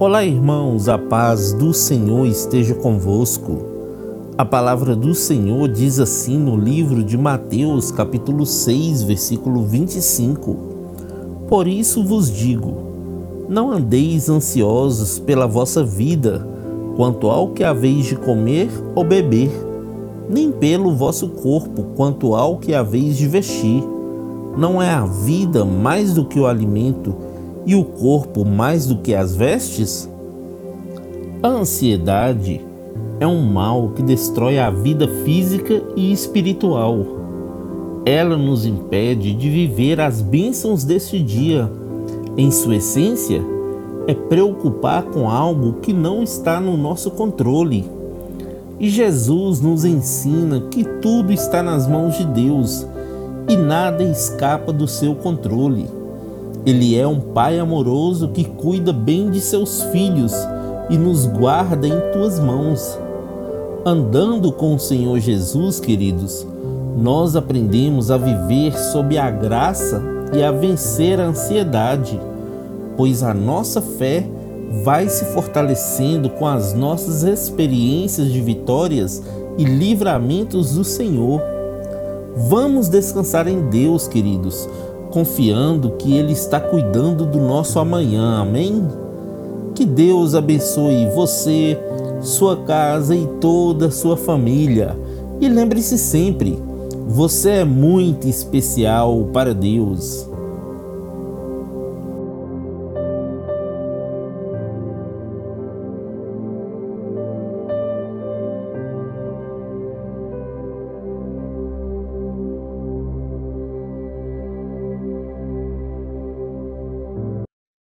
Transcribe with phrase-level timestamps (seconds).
[0.00, 3.58] Olá, irmãos, a paz do Senhor esteja convosco.
[4.38, 10.56] A palavra do Senhor diz assim no livro de Mateus, capítulo 6, versículo 25:
[11.48, 12.76] Por isso vos digo:
[13.48, 16.46] não andeis ansiosos pela vossa vida,
[16.94, 19.50] quanto ao que haveis de comer ou beber,
[20.30, 23.82] nem pelo vosso corpo, quanto ao que haveis de vestir.
[24.56, 27.27] Não é a vida mais do que o alimento?
[27.68, 30.08] E o corpo mais do que as vestes?
[31.42, 32.64] A ansiedade
[33.20, 37.04] é um mal que destrói a vida física e espiritual.
[38.06, 41.70] Ela nos impede de viver as bênçãos deste dia.
[42.38, 43.42] Em sua essência,
[44.06, 47.84] é preocupar com algo que não está no nosso controle.
[48.80, 52.86] E Jesus nos ensina que tudo está nas mãos de Deus
[53.46, 55.97] e nada escapa do seu controle.
[56.68, 60.34] Ele é um pai amoroso que cuida bem de seus filhos
[60.90, 62.98] e nos guarda em tuas mãos.
[63.86, 66.46] Andando com o Senhor Jesus, queridos,
[66.94, 70.02] nós aprendemos a viver sob a graça
[70.34, 72.20] e a vencer a ansiedade,
[72.98, 74.26] pois a nossa fé
[74.84, 79.22] vai se fortalecendo com as nossas experiências de vitórias
[79.56, 81.40] e livramentos do Senhor.
[82.36, 84.68] Vamos descansar em Deus, queridos,
[85.08, 88.40] confiando que Ele está cuidando do nosso amanhã.
[88.40, 88.86] Amém?
[89.74, 91.78] Que Deus abençoe você,
[92.20, 94.96] sua casa e toda a sua família.
[95.40, 96.58] E lembre-se sempre:
[97.06, 100.28] você é muito especial para Deus.